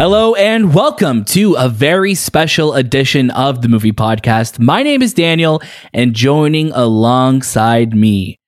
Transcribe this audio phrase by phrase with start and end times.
[0.00, 4.58] Hello and welcome to a very special edition of the movie podcast.
[4.58, 5.60] My name is Daniel,
[5.92, 8.38] and joining alongside me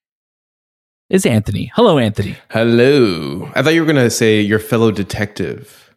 [1.11, 1.71] is Anthony.
[1.75, 2.36] Hello, Anthony.
[2.49, 3.50] Hello.
[3.54, 5.95] I thought you were going to say your fellow detective.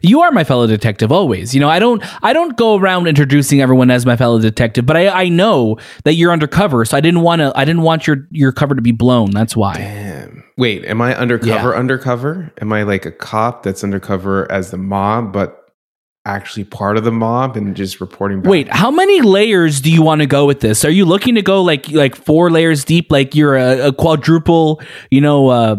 [0.00, 1.54] You are my fellow detective always.
[1.54, 4.96] You know, I don't I don't go around introducing everyone as my fellow detective, but
[4.96, 8.26] I, I know that you're undercover, so I didn't want to I didn't want your
[8.30, 9.30] your cover to be blown.
[9.30, 9.74] That's why.
[9.74, 10.13] Damn.
[10.56, 11.78] Wait, am I undercover Yeah.
[11.78, 12.52] undercover?
[12.60, 15.60] Am I like a cop that's undercover as the mob but
[16.26, 18.50] actually part of the mob and just reporting back?
[18.50, 20.84] Wait, how many layers do you want to go with this?
[20.84, 24.80] Are you looking to go like like four layers deep, like you're a, a quadruple,
[25.10, 25.76] you know, uh,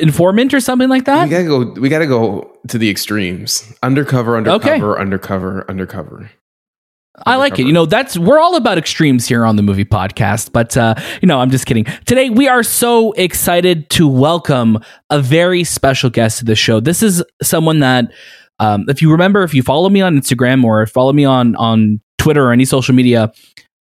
[0.00, 1.24] informant or something like that?
[1.24, 3.72] we got to go we got to go to the extremes.
[3.82, 6.30] Undercover, undercover, undercover, undercover.
[7.26, 7.66] I like it.
[7.66, 11.26] You know, that's we're all about extremes here on the movie podcast, but uh, you
[11.26, 11.84] know, I'm just kidding.
[12.06, 14.78] Today we are so excited to welcome
[15.10, 16.80] a very special guest to the show.
[16.80, 18.12] This is someone that
[18.60, 22.00] um, if you remember, if you follow me on Instagram or follow me on on
[22.18, 23.32] Twitter or any social media,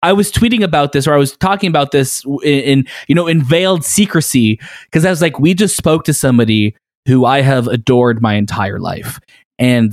[0.02, 3.28] I was tweeting about this or I was talking about this in, in you know
[3.28, 6.76] in veiled secrecy because I was like, we just spoke to somebody
[7.08, 9.20] who I have adored my entire life,
[9.60, 9.92] and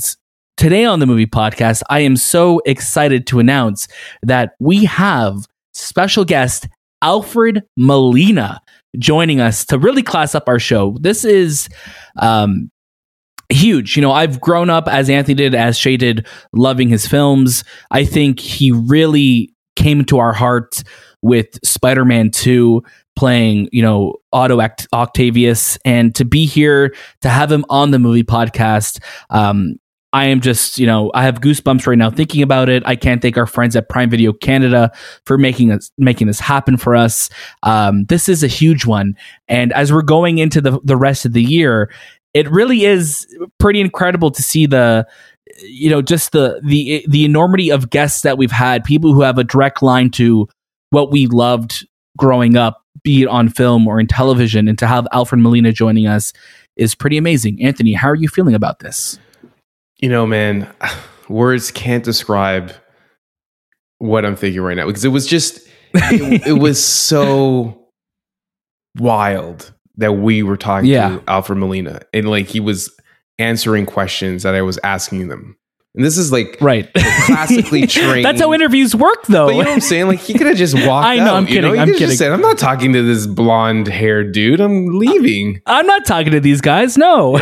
[0.61, 3.89] today on the movie podcast, I am so excited to announce
[4.23, 6.69] that we have special guest
[7.01, 8.61] Alfred Molina
[8.99, 10.99] joining us to really class up our show.
[11.01, 11.71] This is
[12.19, 12.71] um
[13.49, 13.97] huge.
[13.97, 17.65] You know, I've grown up as Anthony did, as Shay did, loving his films.
[17.91, 20.83] I think he really came to our heart
[21.23, 22.83] with Spider-Man 2
[23.17, 27.99] playing, you know, Otto Oct- Octavius and to be here to have him on the
[27.99, 29.77] movie podcast um
[30.13, 32.83] I am just, you know, I have goosebumps right now thinking about it.
[32.85, 34.91] I can't thank our friends at Prime Video Canada
[35.25, 37.31] for making us making this happen for us.
[37.63, 41.33] Um, this is a huge one, and as we're going into the the rest of
[41.33, 41.93] the year,
[42.35, 43.27] it really is
[43.59, 45.07] pretty incredible to see the
[45.63, 49.39] you know just the the the enormity of guests that we've had people who have
[49.39, 50.49] a direct line to
[50.91, 51.87] what we loved
[52.17, 56.07] growing up be it on film or in television and to have alfred molina joining
[56.07, 56.33] us
[56.77, 59.19] is pretty amazing anthony how are you feeling about this
[60.01, 60.73] You know, man,
[61.29, 62.73] words can't describe
[63.99, 65.61] what I'm thinking right now because it was just
[65.95, 67.89] it, it was so
[68.99, 71.19] wild that we were talking Yeah.
[71.19, 72.91] to Alfred Molina and like he was
[73.39, 75.57] answering questions that I was asking them.
[75.97, 76.89] And this is like right
[77.27, 80.07] classically trained- that's how interviews work though But you know what I'm saying?
[80.07, 81.35] Like he could have just walked I know, out.
[81.35, 81.73] I'm you know?
[81.73, 82.07] kidding, He I'm kidding.
[82.09, 84.61] Just said, I'm not talking to this blonde haired dude.
[84.61, 85.57] I'm leaving.
[85.67, 87.33] Uh, i'm not talking to these guys no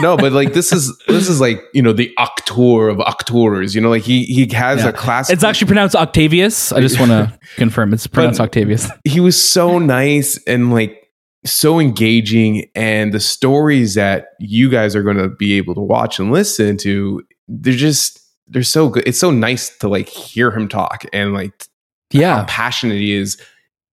[0.00, 3.74] no, but like this is this is like you know the actor of actors.
[3.74, 4.88] You know, like he he has Yeah.
[4.88, 5.28] a class.
[5.30, 9.78] it's actually pronounced octavius i just want to confirm it's pronounced octavius he was so
[9.78, 10.98] nice and like
[11.44, 16.20] so engaging, and the stories that you guys are going to be able to watch
[16.20, 17.20] and listen to,
[17.60, 19.06] they're just they're so good.
[19.06, 21.66] It's so nice to like hear him talk and like
[22.10, 23.40] yeah, how passionate he is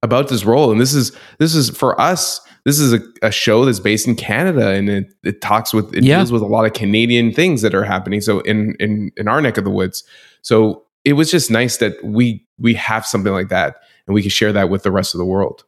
[0.03, 0.71] about this role.
[0.71, 2.41] And this is this is for us.
[2.65, 6.03] This is a, a show that's based in Canada, and it, it talks with it
[6.03, 6.17] Yeah.
[6.17, 8.21] deals with a lot of Canadian things that are happening.
[8.21, 10.03] So in in in our neck of the woods,
[10.41, 13.77] so it was just nice that we we have something like that,
[14.07, 15.63] and we can share that with the rest of the world.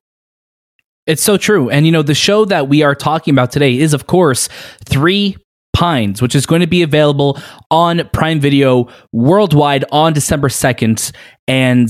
[1.08, 1.70] It's so true.
[1.70, 4.50] And you know, the show that we are talking about today is, of course,
[4.86, 5.38] Three
[5.82, 7.40] Pines, which is going to be available
[7.72, 11.12] on Prime Video worldwide on December 2nd.
[11.48, 11.90] And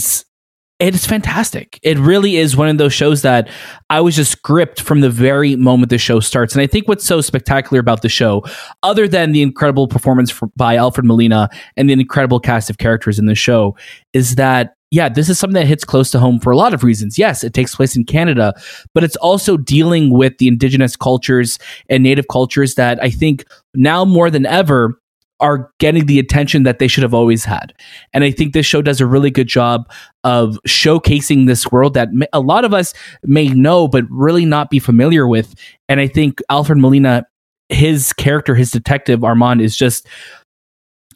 [0.79, 1.77] it is fantastic.
[1.83, 3.49] It really is one of those shows that
[3.89, 6.55] I was just gripped from the very moment the show starts.
[6.55, 8.45] And I think what's so spectacular about the show,
[8.81, 13.19] other than the incredible performance for, by Alfred Molina and the incredible cast of characters
[13.19, 13.75] in the show,
[14.13, 16.83] is that yeah, this is something that hits close to home for a lot of
[16.83, 17.17] reasons.
[17.17, 18.53] Yes, it takes place in Canada,
[18.93, 21.57] but it's also dealing with the indigenous cultures
[21.89, 25.01] and native cultures that I think now more than ever
[25.39, 27.73] are getting the attention that they should have always had.
[28.13, 29.89] And I think this show does a really good job
[30.23, 32.93] of showcasing this world that a lot of us
[33.23, 35.55] may know, but really not be familiar with.
[35.89, 37.25] And I think Alfred Molina,
[37.69, 40.05] his character, his detective Armand, is just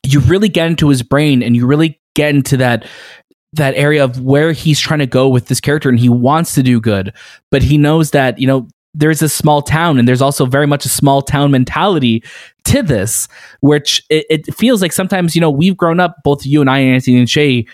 [0.04, 2.88] you really get into his brain and you really get into that
[3.56, 6.64] that area of where he's trying to go with this character and he wants to
[6.64, 7.14] do good
[7.52, 10.86] but he knows that you know there's a small town and there's also very much
[10.86, 12.24] a small town mentality
[12.64, 13.28] to this
[13.60, 16.78] which it, it feels like sometimes you know we've grown up both you and i
[16.78, 17.66] and anthony and shay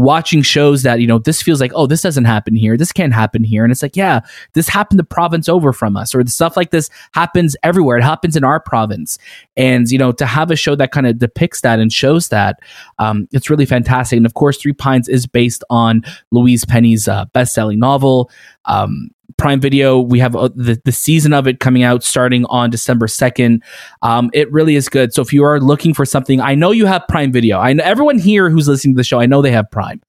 [0.00, 2.76] watching shows that you know this feels like oh this doesn't happen here.
[2.76, 3.64] This can't happen here.
[3.64, 4.20] And it's like yeah
[4.54, 7.98] this happened the province over from us or the stuff like this happens everywhere.
[7.98, 9.18] It happens in our province.
[9.56, 12.60] And you know to have a show that kind of depicts that and shows that
[12.98, 14.16] um, it's really fantastic.
[14.16, 18.30] And of course three pines is based on louise penny's uh, best-selling novel.
[18.64, 19.98] Um, Prime Video.
[19.98, 23.60] We have uh, the, the season of it coming out starting on December 2nd.
[24.02, 25.14] Um, it really is good.
[25.14, 27.58] So if you are looking for something, I know you have Prime Video.
[27.58, 30.02] I know everyone here who's listening to the show, I know they have Prime.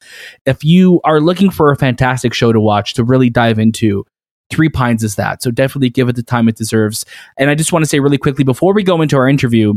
[0.46, 4.06] If you are looking for a fantastic show to watch, to really dive into,
[4.50, 5.42] Three Pines is that.
[5.42, 7.06] So definitely give it the time it deserves.
[7.38, 9.76] And I just want to say really quickly before we go into our interview,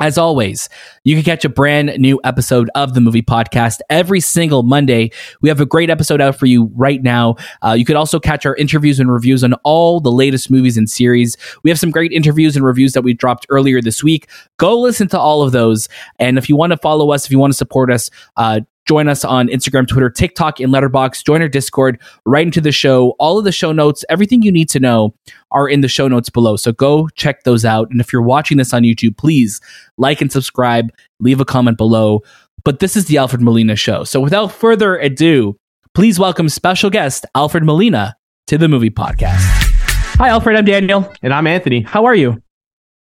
[0.00, 0.68] as always,
[1.04, 5.10] you can catch a brand new episode of the movie podcast every single Monday.
[5.42, 7.36] We have a great episode out for you right now.
[7.62, 10.88] Uh, you could also catch our interviews and reviews on all the latest movies and
[10.88, 11.36] series.
[11.62, 14.28] We have some great interviews and reviews that we dropped earlier this week.
[14.56, 15.88] Go listen to all of those.
[16.18, 19.06] And if you want to follow us, if you want to support us, uh, join
[19.06, 21.24] us on Instagram, Twitter, TikTok, and Letterboxd.
[21.24, 21.96] Join our Discord,
[22.26, 23.14] right into the show.
[23.20, 25.14] All of the show notes, everything you need to know
[25.52, 26.56] are in the show notes below.
[26.56, 27.88] So go check those out.
[27.92, 29.60] And if you're watching this on YouTube, please
[29.96, 30.90] like and subscribe,
[31.20, 32.22] leave a comment below.
[32.64, 34.02] But this is the Alfred Molina Show.
[34.02, 35.56] So without further ado,
[35.94, 38.16] please welcome special guest Alfred Molina
[38.48, 39.38] to the movie podcast.
[40.18, 40.56] Hi, Alfred.
[40.56, 41.14] I'm Daniel.
[41.22, 41.82] And I'm Anthony.
[41.82, 42.42] How are you?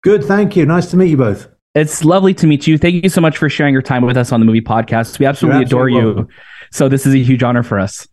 [0.03, 0.25] Good.
[0.25, 0.67] Thank you.
[0.67, 1.50] Nice to meet you both.
[1.73, 2.77] It's lovely to meet you.
[2.77, 5.19] Thank you so much for sharing your time with us on the movie podcast.
[5.19, 6.27] We absolutely, adore you.
[6.71, 8.07] So this is a huge honor for us.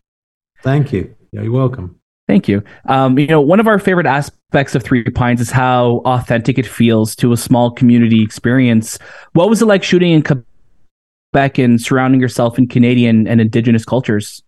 [0.62, 1.14] Thank you.
[1.32, 1.98] Yeah, you're welcome.
[2.28, 2.62] Thank you.
[2.84, 6.66] Um, you know, one of our favorite aspects of Three Pines is how authentic it
[6.66, 8.98] feels to a small community experience.
[9.32, 14.42] What was it like shooting in Quebec and surrounding yourself in Canadian and Indigenous cultures?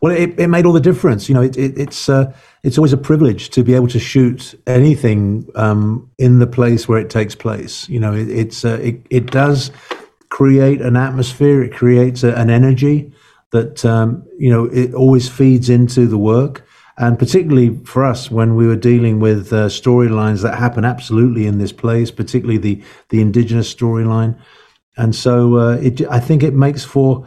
[0.00, 1.28] Well, it, it made all the difference.
[1.28, 2.32] You know, it, it, it's uh,
[2.62, 6.98] it's always a privilege to be able to shoot anything um, in the place where
[6.98, 7.88] it takes place.
[7.88, 9.70] You know, it's uh, it, it does
[10.30, 11.62] create an atmosphere.
[11.62, 13.12] It creates a, an energy
[13.52, 16.66] that um, you know it always feeds into the work.
[16.96, 21.58] And particularly for us, when we were dealing with uh, storylines that happen absolutely in
[21.58, 24.38] this place, particularly the the indigenous storyline,
[24.96, 27.26] and so uh, it, I think it makes for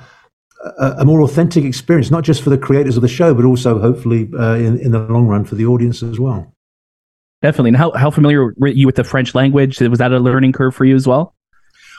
[0.64, 3.80] a, a, more authentic experience, not just for the creators of the show, but also
[3.80, 6.54] hopefully uh, in, in the long run for the audience as well.
[7.42, 7.70] Definitely.
[7.70, 9.80] And how, how familiar were you with the French language?
[9.82, 11.36] Was that a learning curve for you as well?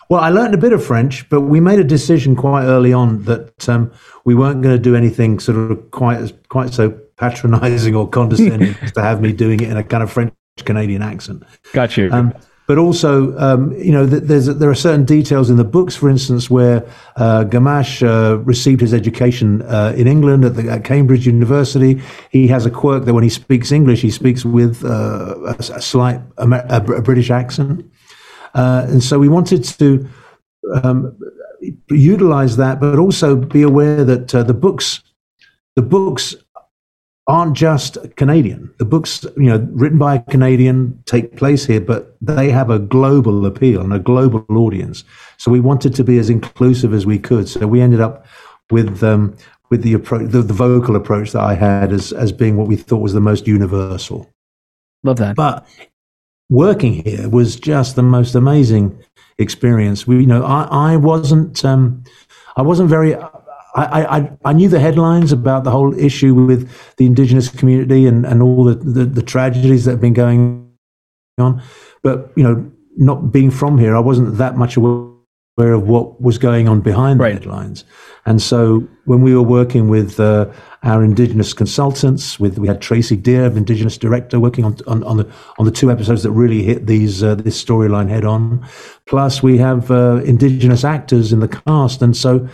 [0.09, 3.23] Well, I learned a bit of French, but we made a decision quite early on
[3.25, 3.91] that um,
[4.25, 8.75] we weren't going to do anything sort of quite as quite so patronizing or condescending
[8.95, 11.43] to have me doing it in a kind of French Canadian accent.
[11.73, 12.11] Got you.
[12.13, 12.35] Um,
[12.67, 16.87] but also, um, you know, there are certain details in the books, for instance, where
[17.17, 22.01] uh, uh, received his education uh, in England at, the, at, Cambridge University.
[22.31, 25.83] He has a quirk that when he speaks English, he speaks with uh, a, a,
[25.83, 27.85] slight a, a, British accent,
[28.55, 30.09] uh, and so we wanted to
[30.83, 31.19] um,
[31.91, 35.03] utilize that, but also be aware that uh, the books,
[35.77, 36.35] the books
[37.27, 38.73] aren't just Canadian.
[38.79, 42.79] The books, you know, written by a Canadian take place here, but they have a
[42.79, 45.05] global appeal and a global audience.
[45.39, 47.49] So we wanted to be as inclusive as we could.
[47.49, 48.27] So we ended up
[48.71, 49.37] with um,
[49.71, 52.77] with the approach, the, the vocal approach that I had as as being what we
[52.77, 54.31] thought was the most universal.
[55.03, 55.37] Love that.
[55.37, 55.67] But
[56.51, 59.03] working here was just the most amazing
[59.39, 60.07] experience.
[60.07, 62.05] We, you know, I I wasn't um,
[62.57, 63.17] I wasn't very
[63.75, 68.25] I, I, I knew the headlines about the whole issue with the indigenous community and,
[68.25, 70.71] and all the, the, the, tragedies that have been going
[71.39, 71.61] on.
[72.03, 76.39] But, you know, not being from here, I wasn't that much aware of what was
[76.39, 77.31] going on behind right.
[77.31, 77.85] the headlines.
[78.27, 80.51] And so when we were working with uh,
[80.83, 85.31] our indigenous consultants, with we had Tracey Deer, indigenous director, working on, on, on, the
[85.59, 88.67] on the two episodes that really hit these uh, this storyline head on.
[89.07, 92.49] Plus, we have uh, indigenous actors in the cast, and so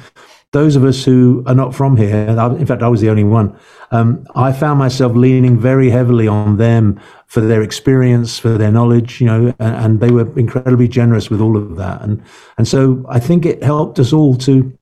[0.52, 2.26] those of us who are not from here,
[2.58, 3.56] in fact, I was the only one,
[3.92, 9.20] um, I found myself leaning very heavily on them for their experience, for their knowledge,
[9.20, 12.02] you know, and, and, they were incredibly generous with all of that.
[12.02, 12.22] And,
[12.58, 14.76] and so I think it helped us all to,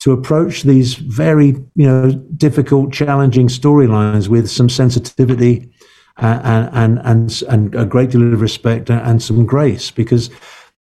[0.00, 5.72] to approach these very, you know, difficult, challenging storylines with some sensitivity
[6.18, 10.30] and, and, and, and a great deal of respect and some grace because,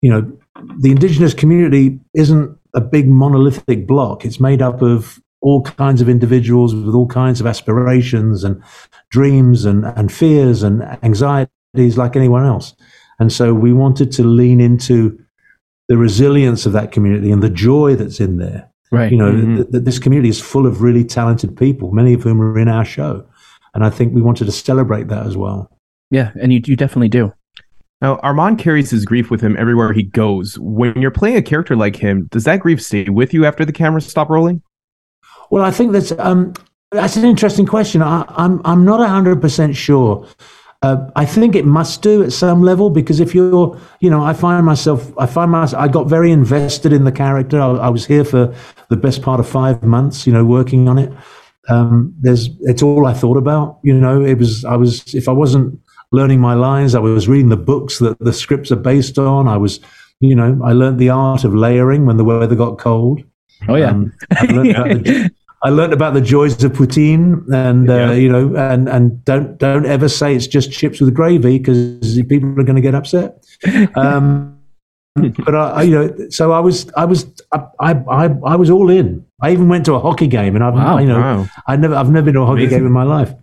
[0.02, 0.32] you know,
[0.80, 4.26] the indigenous community isn't a big monolithic block.
[4.26, 8.62] It's made up of all kinds of individuals with all kinds of aspirations and
[9.10, 12.76] dreams and, and fears and anxieties like anyone else.
[13.20, 15.20] And so we wanted to lean into
[15.88, 18.70] the resilience of that community and the joy that's in there.
[18.92, 19.12] Right.
[19.12, 19.56] You know, mm-hmm.
[19.58, 22.68] th- th- this community is full of really talented people, many of whom are in
[22.68, 23.26] our show.
[23.74, 25.72] And I think we wanted to celebrate that as well.
[26.10, 27.34] Yeah, and you, you definitely do.
[28.02, 30.58] Now, Armand carries his grief with him everywhere he goes.
[30.60, 33.72] When you're playing a character like him, does that grief stay with you after the
[33.72, 34.62] cameras stop rolling?
[35.52, 36.54] Well, I think that's um,
[36.92, 38.02] that's an interesting question.
[38.02, 40.28] I, am I'm, I'm not hundred percent sure.
[40.82, 44.34] Uh, I think it must do at some level because if you're, you know, I
[44.34, 47.62] find myself, I find myself, I got very invested in the character.
[47.62, 48.52] I, I was here for
[48.90, 51.14] the best part of five months, you know, working on it.
[51.70, 53.80] Um, there's it's all I thought about.
[53.84, 55.80] You know, it was I was if I wasn't
[56.12, 59.48] learning my lines, I was reading the books that the scripts are based on.
[59.48, 59.80] I was,
[60.20, 63.24] you know, I learned the art of layering when the weather got cold.
[63.68, 63.92] Oh yeah.
[63.92, 65.32] Um, I, learned the,
[65.64, 68.12] I, learned about the joys of poutine, and uh, yeah.
[68.14, 72.50] you know, and and don't don't ever say it's just chips with gravy because people
[72.60, 73.46] are going to get upset.
[73.96, 74.58] Um,
[75.16, 79.26] but I, you know, so I was, I was, I, I, I was all in.
[79.42, 81.48] I even went to a hockey game, and I've, wow, you know, wow.
[81.68, 82.80] I never, I've never been to a hockey Amazing.
[82.80, 83.34] game in my life.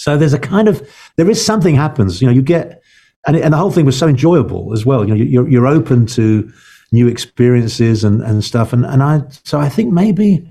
[0.00, 0.80] So there's a kind of,
[1.16, 2.22] there is something happens.
[2.22, 2.82] You know, you get,
[3.26, 5.06] and and the whole thing was so enjoyable as well.
[5.06, 6.50] You know, you're you're open to
[6.90, 8.72] new experiences and and stuff.
[8.72, 10.50] And and I, so I think maybe,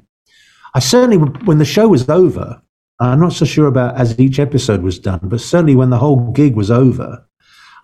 [0.75, 2.61] I certainly when the show was over,
[2.99, 6.31] I'm not so sure about as each episode was done, but certainly when the whole
[6.31, 7.25] gig was over.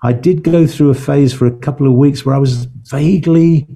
[0.03, 3.67] I did go through a phase for a couple of weeks where I was vaguely,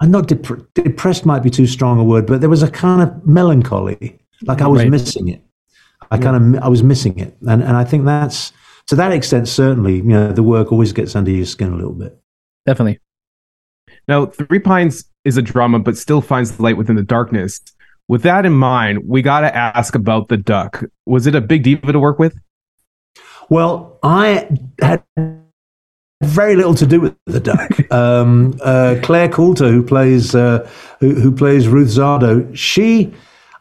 [0.00, 3.00] I'm not dep- depressed, might be too strong a word, but there was a kind
[3.00, 4.90] of melancholy, like I was right.
[4.90, 5.43] missing it.
[6.14, 6.22] I yeah.
[6.22, 7.36] kind of, I was missing it.
[7.42, 8.52] And, and I think that's,
[8.86, 11.92] to that extent, certainly, you know, the work always gets under your skin a little
[11.92, 12.16] bit.
[12.66, 13.00] Definitely.
[14.06, 17.60] Now, Three Pines is a drama, but still finds the light within the darkness.
[18.06, 20.84] With that in mind, we got to ask about the duck.
[21.04, 22.38] Was it a big diva to work with?
[23.50, 24.48] Well, I
[24.80, 25.02] had
[26.22, 27.70] very little to do with the duck.
[27.90, 30.68] Um, uh, Clare Coulter, who plays uh,
[30.98, 33.14] who, who, plays Ruth Zardo, she,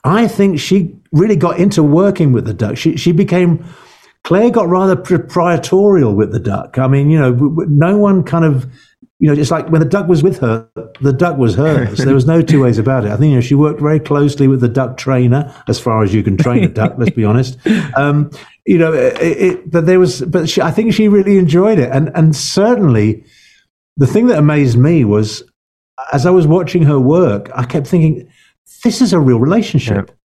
[0.03, 2.75] I think she really got into working with the duck.
[2.75, 3.63] She she became.
[4.25, 6.77] Clare got rather proprietorial with the duck.
[6.77, 7.31] I mean, you know,
[7.67, 8.65] no one kind of
[9.23, 10.67] you know, it's like when the duck was with her,
[10.99, 11.99] the duck was hers.
[11.99, 13.11] there was no two ways about it.
[13.11, 16.13] I think you know she worked very closely with the duck trainer, as far as
[16.13, 16.95] you can train a duck.
[16.97, 17.57] let's be honest.
[17.95, 18.31] Um,
[18.65, 21.89] you know, it, it, but there was, but she, I think she really enjoyed it,
[21.89, 23.23] and and certainly,
[23.95, 25.41] the thing that amazed me was,
[26.11, 28.29] as I was watching her work, I kept thinking,
[28.83, 30.09] this is a real relationship.
[30.09, 30.15] Yeah.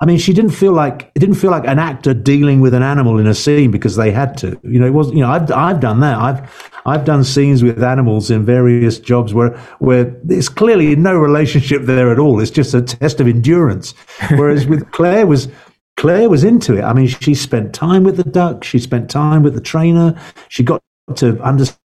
[0.00, 2.82] I mean, she didn't feel like it didn't feel like an actor dealing with an
[2.82, 4.58] animal in a scene because they had to.
[4.64, 5.10] You know, it was.
[5.10, 6.18] You know, I've I've done that.
[6.18, 11.82] I've I've done scenes with animals in various jobs where where there's clearly no relationship
[11.82, 12.40] there at all.
[12.40, 13.94] It's just a test of endurance.
[14.30, 15.48] Whereas with Clare was
[15.96, 16.82] Clare was into it.
[16.82, 18.64] I mean, she spent time with the duck.
[18.64, 20.20] She spent time with the trainer.
[20.48, 20.82] She got
[21.16, 21.78] to understand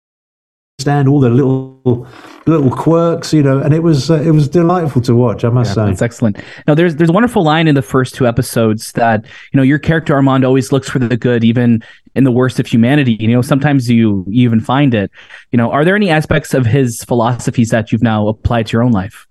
[0.80, 2.06] understand all the little
[2.46, 5.44] little quirks, you know, and it was uh, it was delightful to watch.
[5.44, 6.38] I must yeah, say, it's excellent.
[6.66, 9.78] Now, there's there's a wonderful line in the first two episodes that you know your
[9.78, 11.82] character Armand always looks for the good, even
[12.14, 13.16] in the worst of humanity.
[13.20, 15.10] You know, sometimes you, you even find it.
[15.52, 18.82] You know, are there any aspects of his philosophies that you've now applied to your
[18.82, 19.26] own life?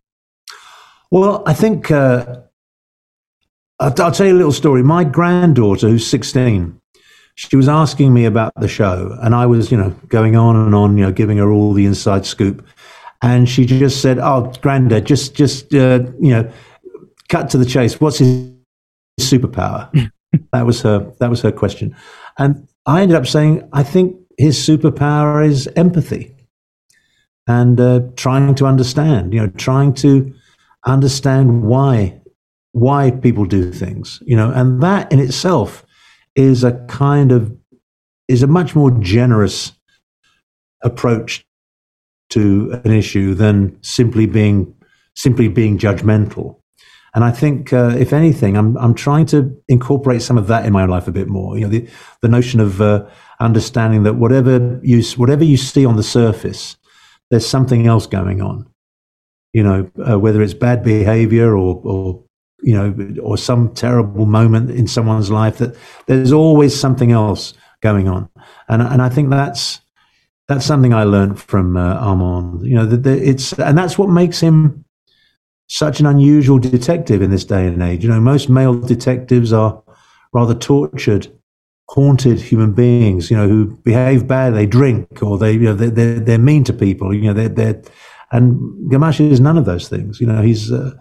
[1.11, 2.41] Well, I think uh,
[3.79, 4.83] I'll, I'll tell you a little story.
[4.83, 6.78] My granddaughter, who's 16,
[7.39, 10.75] she was asking me about the show, and I was, you know, going on and
[10.75, 12.67] on, you know, giving her all the inside scoop.
[13.21, 16.51] And she just said, "Oh, Granddad, just, just, uh, you know,
[17.29, 18.01] cut to the chase.
[18.01, 18.51] What's his
[19.21, 19.89] superpower?"
[20.51, 21.13] that was her.
[21.19, 21.95] That was her question,
[22.37, 26.35] and I ended up saying, "I think his superpower is empathy
[27.47, 29.33] and uh, trying to understand.
[29.33, 30.33] You know, trying to
[30.85, 32.19] understand why
[32.73, 34.21] why people do things.
[34.25, 35.85] You know, and that in itself."
[36.35, 37.55] Is a kind of
[38.27, 39.73] is a much more generous
[40.81, 41.45] approach
[42.29, 44.73] to an issue than simply being
[45.15, 46.57] simply being judgmental.
[47.15, 50.73] And I think, uh, if anything, I'm I'm trying to incorporate some of that in
[50.73, 51.57] my own life a bit more.
[51.57, 51.89] You know, the
[52.21, 53.07] the notion of uh,
[53.39, 56.77] understanding that whatever you whatever you see on the surface,
[57.31, 58.67] there's something else going on.
[59.53, 62.23] You know, uh, whether it's bad behavior or or
[62.61, 65.75] you know, or some terrible moment in someone's life, that
[66.07, 68.29] there's always something else going on.
[68.67, 69.81] And, and I think that's,
[70.47, 72.65] that's something I learned from uh, Armand.
[72.65, 74.83] You know, that it's, and that's what makes him
[75.67, 78.03] such an unusual detective in this day and age.
[78.03, 79.81] You know, most male detectives are
[80.33, 81.27] rather tortured,
[81.87, 83.29] haunted human beings.
[83.29, 86.63] You know, who behave bad, they drink, or they, you know, they're they're, they're mean
[86.63, 87.13] to people.
[87.13, 87.81] You know, they're they're,
[88.31, 90.19] and Gamache is none of those things.
[90.19, 90.91] You know, he's uh,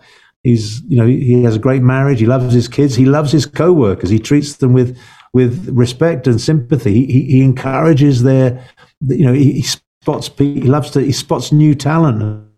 [0.44, 2.20] He's, you know, he has a great marriage.
[2.20, 2.94] He loves his kids.
[2.94, 4.10] He loves his co-workers.
[4.10, 4.96] He treats them with
[5.34, 7.06] with respect and sympathy.
[7.06, 8.64] He, he encourages their,
[9.00, 10.30] you know, he, he spots.
[10.38, 11.00] He loves to.
[11.00, 12.48] He spots new talent and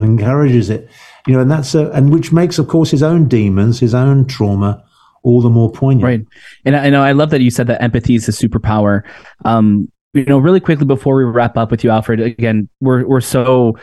[0.00, 0.88] encourages it.
[1.26, 4.26] You know, and that's a, and which makes, of course, his own demons, his own
[4.26, 4.82] trauma,
[5.22, 6.04] all the more poignant.
[6.04, 6.26] Right.
[6.64, 9.02] And I know I love that you said that empathy is a superpower.
[9.44, 12.20] Um, you know, really quickly before we wrap up with you, Alfred.
[12.20, 13.76] Again, we're we're so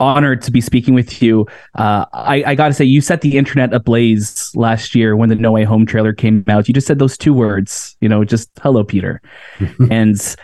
[0.00, 1.46] honored to be speaking with you.
[1.74, 5.34] Uh, I, I got to say, you set the internet ablaze last year when the
[5.34, 6.68] No Way Home trailer came out.
[6.68, 9.20] You just said those two words, you know, just hello, Peter.
[9.90, 10.36] and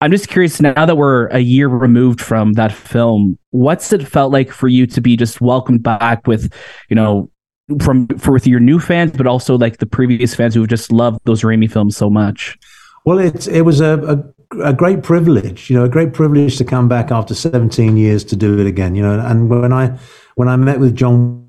[0.00, 4.32] I'm just curious now that we're a year removed from that film, what's it felt
[4.32, 6.52] like for you to be just welcomed back with,
[6.88, 7.30] you know,
[7.80, 10.92] from for with your new fans, but also like the previous fans who have just
[10.92, 12.58] loved those Raimi films so much?
[13.06, 14.16] Well, it's it was a, a,
[14.62, 18.36] a great privilege, you know, a great privilege to come back after 17 years to
[18.36, 19.18] do it again, you know.
[19.18, 19.98] And when I
[20.34, 21.48] when I met with Jon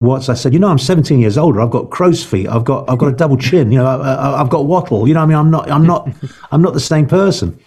[0.00, 1.60] Watts, I said, you know, I'm 17 years older.
[1.60, 2.48] I've got crow's feet.
[2.48, 3.72] I've got I've got a double chin.
[3.72, 5.08] You know, I, have got wattle.
[5.08, 6.08] You know, I mean, I'm not I'm not
[6.50, 7.58] I'm not the same person.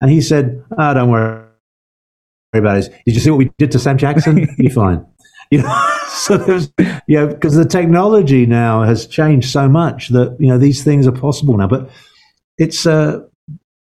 [0.00, 1.44] And he said, "Ah, oh, don't worry
[2.54, 2.92] about it.
[3.06, 4.48] Did you see what we did to Sam Jackson?
[4.58, 5.06] You're fine."
[5.50, 6.70] You know, so there's,
[7.06, 11.06] you know, because the technology now has changed so much that you know these things
[11.06, 11.68] are possible now.
[11.68, 11.90] But
[12.58, 13.20] it's uh,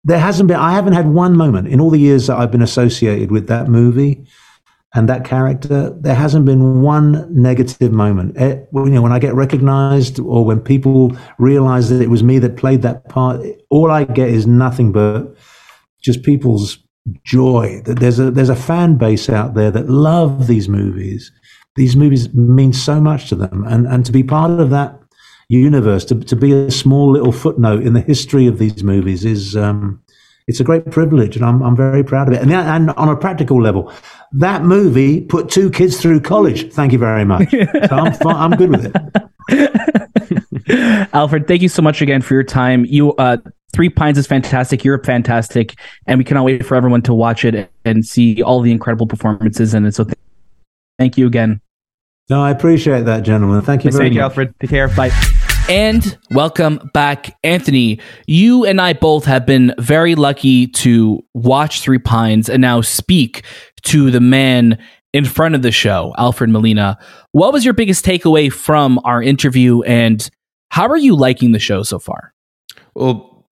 [0.03, 0.57] there hasn't been.
[0.57, 3.67] I haven't had one moment in all the years that I've been associated with that
[3.67, 4.25] movie
[4.93, 5.95] and that character.
[5.99, 8.35] There hasn't been one negative moment.
[8.37, 12.23] It, eh, you know, when I get recognized or when people realize that it was
[12.23, 15.35] me that played that part, all I get is nothing but
[16.01, 16.79] just people's
[17.23, 17.81] joy.
[17.85, 21.31] That there's a there's a fan base out there that love these movies.
[21.75, 25.00] These movies mean so much to them, and and to be part of that
[25.57, 29.55] universe, to, to be a small little footnote in the history of these movies is
[29.55, 30.01] um,
[30.47, 32.41] it's a great privilege, and I'm I'm very proud of it.
[32.41, 33.91] And and on a practical level,
[34.33, 36.71] that movie put two kids through college.
[36.73, 37.53] Thank you very much.
[37.53, 38.95] So I'm I'm good with it.
[41.13, 42.85] Alfred, thank you so much again for your time.
[42.85, 43.37] You uh,
[43.73, 44.83] Three Pines is fantastic.
[44.83, 45.75] You're fantastic,
[46.07, 49.73] and we cannot wait for everyone to watch it and see all the incredible performances
[49.73, 49.95] in it.
[49.95, 50.17] So, th-
[50.97, 51.61] thank you again.
[52.29, 53.61] No, I appreciate that, gentlemen.
[53.61, 54.15] Thank you very much.
[54.15, 54.53] you, Alfred.
[54.59, 54.87] Take care.
[54.87, 55.11] Bye.
[55.71, 58.01] And welcome back, Anthony.
[58.27, 63.45] You and I both have been very lucky to watch Three Pines and now speak
[63.83, 64.77] to the man
[65.13, 66.99] in front of the show, Alfred Molina.
[67.31, 70.29] What was your biggest takeaway from our interview, and
[70.71, 72.33] how are you liking the show so far?
[72.93, 73.45] Well,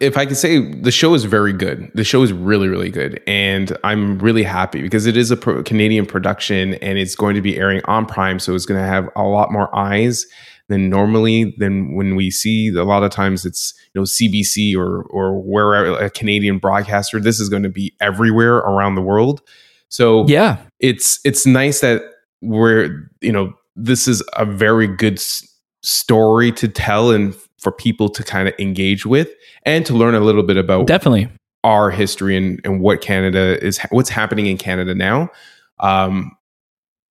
[0.00, 1.92] if I could say the show is very good.
[1.94, 3.22] The show is really, really good.
[3.28, 7.40] And I'm really happy because it is a pro- Canadian production and it's going to
[7.40, 8.40] be airing on Prime.
[8.40, 10.26] So it's going to have a lot more eyes
[10.70, 15.02] than normally than when we see a lot of times it's you know CBC or
[15.10, 17.20] or wherever a Canadian broadcaster.
[17.20, 19.42] This is going to be everywhere around the world.
[19.88, 22.02] So yeah, it's it's nice that
[22.40, 25.46] we're you know this is a very good s-
[25.82, 29.28] story to tell and for people to kind of engage with
[29.66, 31.28] and to learn a little bit about definitely
[31.64, 35.28] our history and, and what Canada is, what's happening in Canada now.
[35.80, 36.30] Um,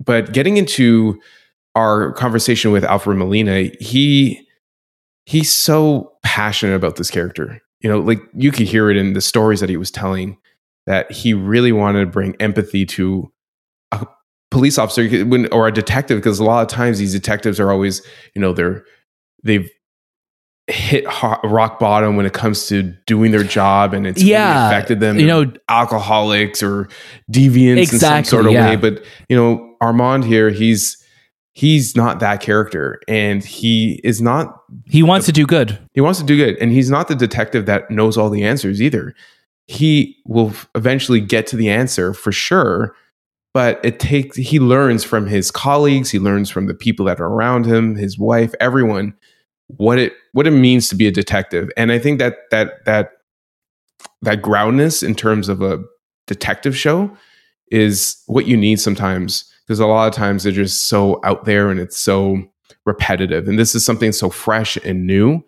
[0.04, 1.20] but getting into
[1.80, 4.46] our conversation with Alfred Molina, he
[5.26, 7.62] he's so passionate about this character.
[7.80, 10.38] You know, like you could hear it in the stories that he was telling
[10.86, 13.32] that he really wanted to bring empathy to
[13.94, 14.06] a
[14.52, 15.08] police officer
[15.54, 18.02] or a detective because a lot of times these detectives are always,
[18.36, 18.84] you know, they're
[19.44, 19.70] they've
[20.68, 21.06] hit
[21.46, 25.20] rock bottom when it comes to doing their job and it's yeah, really affected them
[25.20, 26.88] you know alcoholics or
[27.32, 28.70] deviants exactly, in some sort of yeah.
[28.70, 30.99] way but you know armand here he's
[31.60, 36.02] he's not that character and he is not he wants the, to do good he
[36.02, 39.14] wants to do good and he's not the detective that knows all the answers either
[39.68, 42.96] he will eventually get to the answer for sure
[43.54, 47.28] but it takes he learns from his colleagues he learns from the people that are
[47.28, 49.14] around him his wife everyone
[49.78, 51.70] what it what it means to be a detective.
[51.78, 53.12] And I think that that that
[54.22, 55.84] that groundness in terms of a
[56.28, 57.16] detective show
[57.72, 61.70] is what you need sometimes because a lot of times they're just so out there
[61.70, 62.42] and it's so
[62.86, 63.48] repetitive.
[63.48, 65.44] And this is something so fresh and new.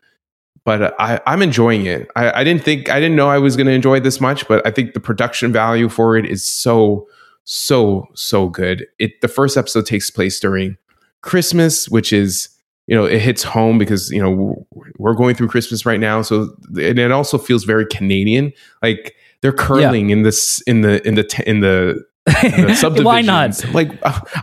[0.63, 2.07] But I, I'm enjoying it.
[2.15, 4.63] I, I didn't think I didn't know I was going to enjoy this much, but
[4.63, 7.07] I think the production value for it is so
[7.45, 8.85] so so good.
[8.99, 10.77] It the first episode takes place during
[11.21, 12.49] Christmas, which is
[12.85, 14.67] you know it hits home because you know
[14.99, 19.51] we're going through christmas right now so and it also feels very canadian like they're
[19.51, 20.17] curling yeah.
[20.17, 22.05] in this in the in the in the.
[23.03, 23.63] Why not?
[23.73, 23.91] Like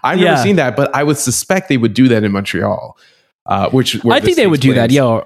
[0.03, 0.31] I've yeah.
[0.31, 2.97] never seen that, but I would suspect they would do that in Montreal.
[3.47, 4.91] Uh, which I think they would do that.
[4.91, 5.23] Yeah,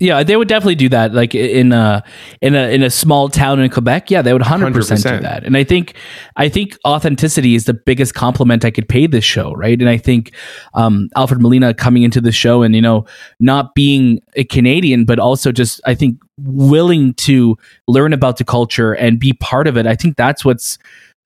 [0.00, 1.12] yeah, they would definitely do that.
[1.12, 2.04] Like in a
[2.40, 5.44] in a in a small town in Quebec, yeah, they would hundred percent do that.
[5.44, 5.94] And I think
[6.36, 9.78] I think authenticity is the biggest compliment I could pay this show, right?
[9.78, 10.32] And I think
[10.74, 13.06] um, Alfred Molina coming into the show and you know
[13.40, 17.56] not being a Canadian, but also just I think willing to
[17.88, 19.86] learn about the culture and be part of it.
[19.86, 20.78] I think that's what's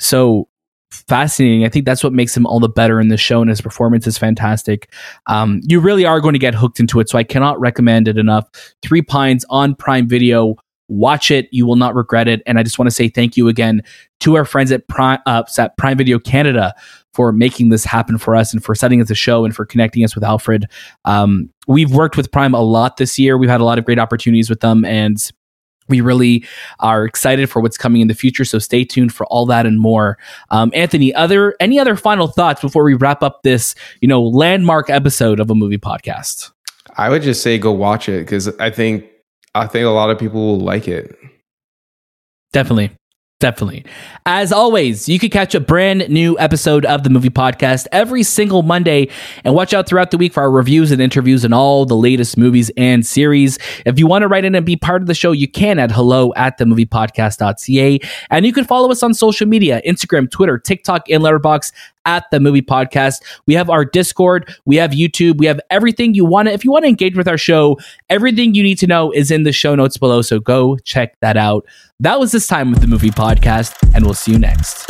[0.05, 0.49] so
[0.91, 1.65] fascinating.
[1.65, 4.07] I think that's what makes him all the better in the show, and his performance
[4.07, 4.93] is fantastic.
[5.27, 8.19] Um, you really are going to get hooked into it, so I cannot recommend it
[8.19, 8.49] enough.
[8.83, 10.57] Three Pines on Prime Video.
[10.89, 12.43] Watch it; you will not regret it.
[12.47, 13.83] And I just want to say thank you again
[14.21, 16.75] to our friends at Prime, uh, at Prime Video Canada
[17.15, 20.05] for making this happen for us and for setting us a show and for connecting
[20.05, 20.67] us with Alfred.
[21.05, 23.37] Um, we've worked with Prime a lot this year.
[23.37, 25.19] We've had a lot of great opportunities with them, and
[25.93, 26.45] we really
[26.81, 29.79] are excited for what's coming in the future so stay tuned for all that and
[29.79, 30.17] more.
[30.51, 34.89] Um, anthony other any other final thoughts before we wrap up this you know landmark
[34.89, 36.51] episode of a movie podcast?
[36.97, 39.05] I would just say go watch it because i think
[39.55, 41.15] i think a lot of people will like it.
[42.53, 42.93] Definitely
[43.43, 43.85] Definitely.
[44.25, 48.63] As always, you can catch a brand new episode of the movie podcast every single
[48.63, 49.09] Monday
[49.43, 52.39] and watch out throughout the week for our reviews and interviews and all the latest
[52.39, 53.59] movies and series.
[53.85, 55.91] If you want to write in and be part of the show, you can at
[55.91, 57.99] hello at the movie podcast.ca.
[58.31, 61.73] And you can follow us on social media Instagram, Twitter, TikTok, and Letterboxd
[62.05, 63.23] at the movie podcast.
[63.47, 66.55] We have our Discord, we have YouTube, we have everything you want to.
[66.55, 67.79] If you want to engage with our show,
[68.09, 70.23] everything you need to know is in the show notes below.
[70.23, 71.67] So go check that out.
[72.03, 74.87] That was this time with the movie podcast, and we'll see you next.